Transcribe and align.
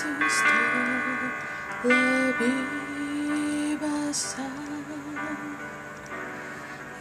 Yesus 0.00 0.36
terlebih 1.84 2.64
besar 3.76 4.48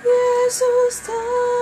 Yesus 0.04 1.07
terlebih 1.07 1.58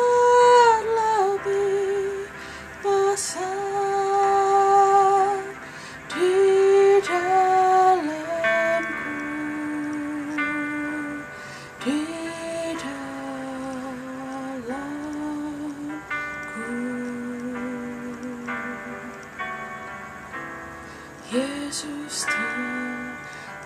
Yesus 21.27 22.23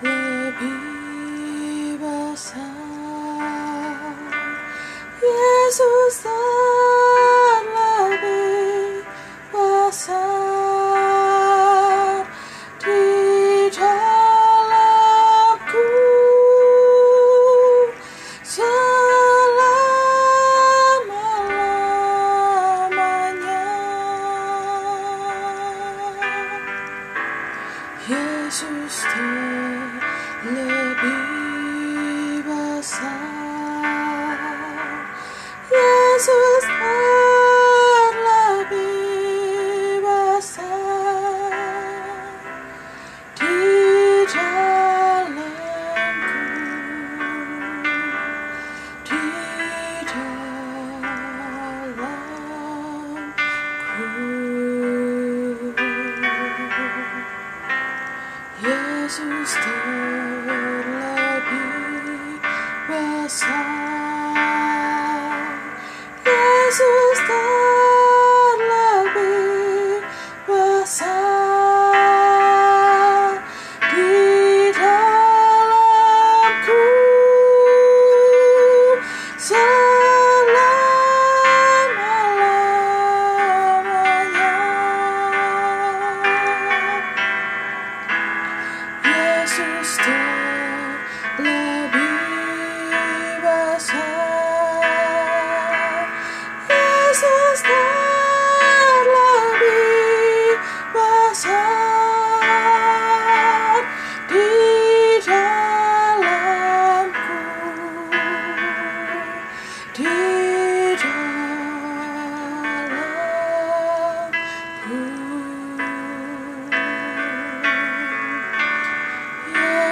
terlebih 0.01 0.81
besar 2.01 2.73
Yesus 5.21 6.25
terlebih 6.25 6.30
selama-lamanya. 28.11 28.51
Yesus 28.51 29.07
terlebih 30.43 31.50
Yesus 59.11 59.59
terlebih 59.59 60.79
besar 62.87 63.90
selama-lamanya 89.51 89.59
Yesus 89.81 89.99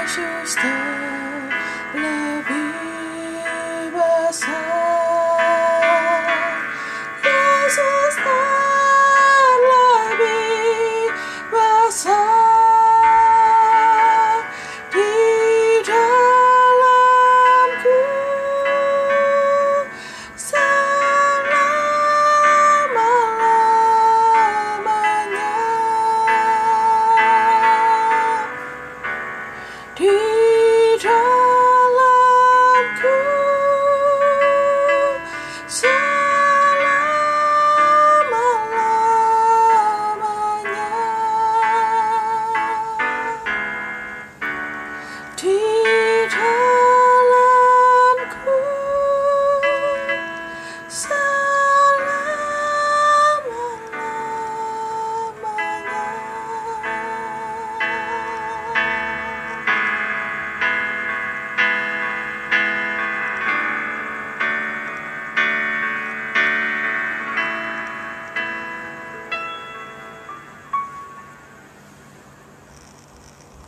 dalamku 0.09 0.50
Yesus 0.50 0.58
terlebih 1.94 2.59
Peace. 30.00 30.29